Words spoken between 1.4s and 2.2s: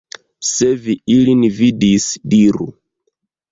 vidis,